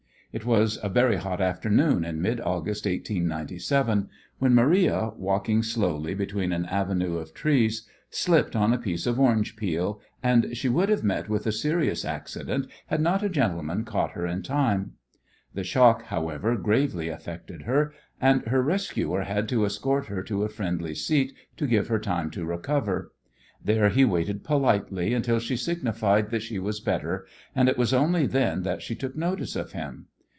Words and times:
It 0.33 0.45
was 0.45 0.79
a 0.81 0.87
very 0.87 1.17
hot 1.17 1.41
afternoon 1.41 2.05
in 2.05 2.21
mid 2.21 2.39
August, 2.39 2.85
1897, 2.85 4.07
when 4.39 4.55
Maria, 4.55 5.11
walking 5.17 5.61
slowly 5.61 6.13
between 6.13 6.53
an 6.53 6.65
avenue 6.67 7.17
of 7.17 7.33
trees, 7.33 7.85
slipped 8.09 8.55
on 8.55 8.71
a 8.71 8.77
piece 8.77 9.05
of 9.05 9.19
orange 9.19 9.57
peel, 9.57 9.99
and 10.23 10.55
she 10.55 10.69
would 10.69 10.87
have 10.87 11.03
met 11.03 11.27
with 11.27 11.45
a 11.45 11.51
serious 11.51 12.05
accident 12.05 12.65
had 12.87 13.01
not 13.01 13.21
a 13.23 13.27
gentleman 13.29 13.83
caught 13.83 14.11
her 14.11 14.25
in 14.25 14.41
time. 14.41 14.93
The 15.53 15.65
shock, 15.65 16.03
however, 16.03 16.55
gravely 16.55 17.09
affected 17.09 17.63
her, 17.63 17.93
and 18.21 18.47
her 18.47 18.61
rescuer 18.63 19.23
had 19.23 19.49
to 19.49 19.65
escort 19.65 20.05
her 20.05 20.23
to 20.23 20.43
a 20.43 20.47
friendly 20.47 20.95
seat 20.95 21.33
to 21.57 21.67
give 21.67 21.87
her 21.89 21.99
time 21.99 22.31
to 22.31 22.45
recover. 22.45 23.11
There 23.61 23.89
he 23.89 24.05
waited 24.05 24.45
politely 24.45 25.13
until 25.13 25.39
she 25.41 25.57
signified 25.57 26.29
that 26.31 26.41
she 26.41 26.57
was 26.57 26.79
better, 26.79 27.27
and 27.53 27.67
it 27.67 27.77
was 27.77 27.93
only 27.93 28.27
then 28.27 28.63
that 28.63 28.81
she 28.81 28.95
took 28.95 29.17
notice 29.17 29.57
of 29.57 29.73
him. 29.73 30.05